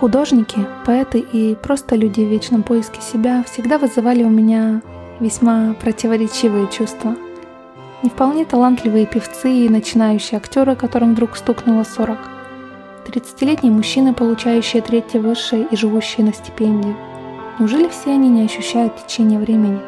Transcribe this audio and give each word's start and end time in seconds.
Художники, 0.00 0.66
поэты 0.86 1.18
и 1.18 1.54
просто 1.54 1.94
люди 1.94 2.22
в 2.22 2.28
вечном 2.30 2.62
поиске 2.62 3.02
себя 3.02 3.44
всегда 3.46 3.76
вызывали 3.76 4.24
у 4.24 4.30
меня 4.30 4.80
весьма 5.20 5.74
противоречивые 5.74 6.68
чувства. 6.68 7.16
Не 8.02 8.08
вполне 8.08 8.46
талантливые 8.46 9.04
певцы 9.04 9.52
и 9.52 9.68
начинающие 9.68 10.38
актеры, 10.38 10.74
которым 10.74 11.12
вдруг 11.12 11.36
стукнуло 11.36 11.84
40. 11.84 12.16
30-летние 13.08 13.70
мужчины, 13.70 14.14
получающие 14.14 14.80
третье 14.80 15.20
высшее 15.20 15.66
и 15.70 15.76
живущие 15.76 16.24
на 16.24 16.32
стипендию. 16.32 16.96
Неужели 17.58 17.86
все 17.90 18.12
они 18.12 18.30
не 18.30 18.46
ощущают 18.46 19.04
течение 19.04 19.38
времени? 19.38 19.80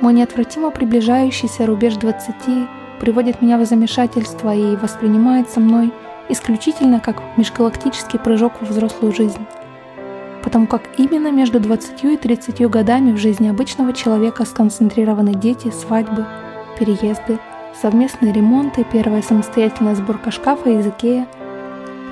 Мой 0.00 0.12
неотвратимо 0.12 0.70
приближающийся 0.70 1.66
рубеж 1.66 1.96
20 1.96 2.36
приводит 3.00 3.42
меня 3.42 3.58
в 3.58 3.64
замешательство 3.64 4.54
и 4.54 4.76
воспринимается 4.76 5.58
мной 5.58 5.92
исключительно 6.32 7.00
как 7.00 7.22
межгалактический 7.36 8.18
прыжок 8.18 8.54
во 8.60 8.66
взрослую 8.66 9.14
жизнь. 9.14 9.46
Потому 10.42 10.66
как 10.66 10.82
именно 10.98 11.30
между 11.30 11.60
20 11.60 12.04
и 12.04 12.16
30 12.16 12.68
годами 12.68 13.12
в 13.12 13.18
жизни 13.18 13.48
обычного 13.48 13.92
человека 13.92 14.44
сконцентрированы 14.44 15.34
дети, 15.34 15.70
свадьбы, 15.70 16.26
переезды, 16.78 17.38
совместные 17.80 18.32
ремонты, 18.32 18.84
первая 18.90 19.22
самостоятельная 19.22 19.94
сборка 19.94 20.30
шкафа 20.30 20.70
из 20.70 20.86
Икея 20.86 21.28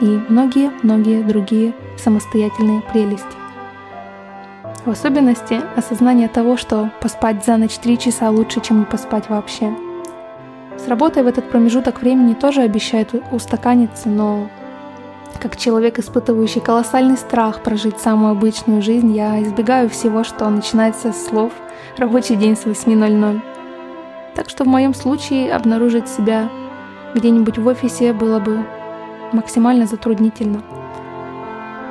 и 0.01 0.05
многие-многие 0.29 1.23
другие 1.23 1.75
самостоятельные 1.99 2.83
прелести. 2.93 3.25
В 4.85 4.91
особенности 4.91 5.61
осознание 5.77 6.29
того, 6.29 6.57
что 6.57 6.91
поспать 7.01 7.45
за 7.45 7.57
ночь 7.57 7.77
три 7.79 7.99
часа 7.99 8.31
лучше, 8.31 8.61
чем 8.61 8.81
не 8.81 8.87
поспать 8.87 9.29
вообще– 9.29 9.75
с 10.79 10.89
работой 10.89 11.23
в 11.23 11.27
этот 11.27 11.49
промежуток 11.51 12.01
времени 12.01 12.35
тоже 12.35 12.63
обещают 12.63 13.15
устаканиться, 13.33 14.09
но 14.09 14.49
как 15.41 15.57
человек, 15.57 15.99
испытывающий 15.99 16.61
колоссальный 16.61 17.17
страх 17.17 17.63
прожить 17.63 17.99
самую 17.99 18.33
обычную 18.33 18.83
жизнь, 18.83 19.15
я 19.15 19.43
избегаю 19.43 19.89
всего, 19.89 20.23
что 20.23 20.49
начинается 20.51 21.13
с 21.13 21.27
слов 21.27 21.53
«рабочий 21.97 22.37
день 22.37 22.57
с 22.57 22.65
8.00». 22.65 23.41
Так 24.35 24.51
что 24.51 24.65
в 24.65 24.67
моем 24.67 24.95
случае 24.95 25.53
обнаружить 25.53 26.09
себя 26.09 26.51
где-нибудь 27.15 27.59
в 27.59 27.67
офисе 27.67 28.13
было 28.13 28.39
бы 28.39 28.65
максимально 29.33 29.87
затруднительно. 29.87 30.63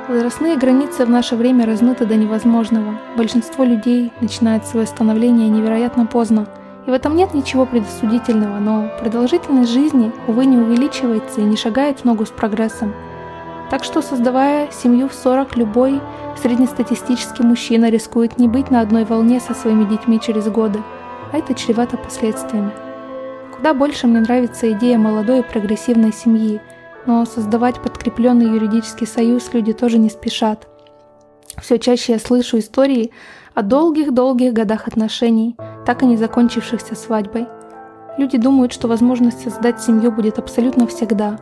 Возрастные 0.08 0.58
границы 0.58 1.06
в 1.06 1.10
наше 1.10 1.36
время 1.36 1.66
размыты 1.66 2.06
до 2.06 2.16
невозможного. 2.16 3.00
Большинство 3.18 3.64
людей 3.64 4.12
начинает 4.22 4.66
свое 4.66 4.86
становление 4.86 5.50
невероятно 5.50 6.06
поздно– 6.06 6.48
и 6.90 6.92
в 6.92 6.96
этом 6.96 7.16
нет 7.16 7.36
ничего 7.36 7.68
предосудительного, 7.68 8.58
но 8.58 8.90
продолжительность 9.00 9.70
жизни, 9.70 10.12
увы, 10.28 10.48
не 10.48 10.58
увеличивается 10.58 11.40
и 11.40 11.44
не 11.44 11.56
шагает 11.56 12.00
в 12.00 12.06
ногу 12.06 12.26
с 12.26 12.30
прогрессом. 12.30 12.96
Так 13.70 13.84
что, 13.84 14.02
создавая 14.02 14.72
семью 14.72 15.08
в 15.08 15.14
40, 15.14 15.56
любой 15.56 16.02
среднестатистический 16.42 17.44
мужчина 17.44 17.92
рискует 17.92 18.40
не 18.40 18.48
быть 18.48 18.72
на 18.72 18.82
одной 18.82 19.06
волне 19.06 19.40
со 19.40 19.54
своими 19.54 19.84
детьми 19.84 20.20
через 20.20 20.48
годы, 20.48 20.80
а 21.32 21.38
это 21.38 21.54
чревато 21.54 21.96
последствиями. 21.96 22.72
Куда 23.56 23.76
больше 23.76 24.08
мне 24.08 24.22
нравится 24.22 24.72
идея 24.72 24.98
молодой 24.98 25.42
и 25.42 25.44
прогрессивной 25.44 26.12
семьи, 26.12 26.60
но 27.06 27.24
создавать 27.26 27.80
подкрепленный 27.80 28.48
юридический 28.48 29.06
союз 29.06 29.54
люди 29.54 29.74
тоже 29.74 30.00
не 30.00 30.10
спешат. 30.10 30.68
Все 31.62 31.78
чаще 31.78 32.14
я 32.14 32.20
слышу 32.20 32.58
истории 32.58 33.12
о 33.54 33.62
долгих-долгих 33.62 34.54
годах 34.54 34.88
отношений, 34.88 35.56
так 35.86 36.04
и 36.04 36.06
не 36.06 36.18
закончившихся 36.18 36.96
свадьбой. 36.96 37.48
Люди 38.18 38.38
думают, 38.38 38.74
что 38.74 38.88
возможность 38.88 39.44
создать 39.44 39.82
семью 39.82 40.12
будет 40.12 40.40
абсолютно 40.40 40.88
всегда. 40.88 41.40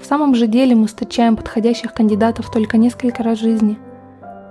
В 0.00 0.04
самом 0.04 0.34
же 0.34 0.46
деле 0.46 0.74
мы 0.74 0.86
встречаем 0.86 1.36
подходящих 1.36 1.94
кандидатов 1.94 2.50
только 2.50 2.76
несколько 2.76 3.22
раз 3.22 3.38
в 3.38 3.42
жизни. 3.42 3.78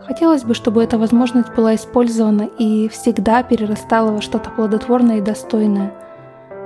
Хотелось 0.05 0.43
бы, 0.43 0.53
чтобы 0.53 0.83
эта 0.83 0.97
возможность 0.97 1.53
была 1.53 1.75
использована 1.75 2.49
и 2.57 2.89
всегда 2.89 3.43
перерастала 3.43 4.11
во 4.11 4.21
что-то 4.21 4.49
плодотворное 4.49 5.17
и 5.17 5.21
достойное. 5.21 5.93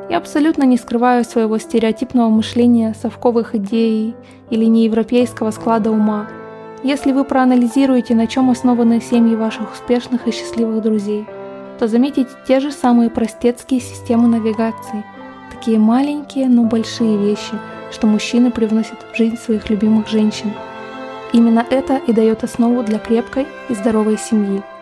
Я 0.09 0.17
абсолютно 0.17 0.63
не 0.63 0.77
скрываю 0.77 1.25
своего 1.25 1.57
стереотипного 1.57 2.29
мышления, 2.29 2.93
совковых 3.01 3.55
идей 3.55 4.15
или 4.49 4.65
неевропейского 4.65 5.51
склада 5.51 5.91
ума– 5.91 6.27
если 6.85 7.13
вы 7.13 7.23
проанализируете, 7.23 8.13
на 8.13 8.27
чем 8.27 8.51
основаны 8.51 9.01
семьи 9.01 9.35
ваших 9.35 9.73
успешных 9.73 10.27
и 10.27 10.31
счастливых 10.31 10.83
друзей, 10.83 11.25
то 11.77 11.87
заметите 11.87 12.29
те 12.47 12.59
же 12.59 12.71
самые 12.71 13.09
простецкие 13.09 13.79
системы 13.79 14.27
навигации, 14.27 15.03
такие 15.51 15.79
маленькие, 15.79 16.47
но 16.47 16.63
большие 16.63 17.17
вещи, 17.17 17.53
что 17.91 18.07
мужчины 18.07 18.51
привносят 18.51 18.99
в 19.11 19.17
жизнь 19.17 19.37
своих 19.37 19.69
любимых 19.69 20.07
женщин. 20.07 20.51
Именно 21.33 21.65
это 21.69 21.97
и 21.97 22.13
дает 22.13 22.43
основу 22.43 22.83
для 22.83 22.99
крепкой 22.99 23.47
и 23.69 23.73
здоровой 23.73 24.17
семьи– 24.17 24.63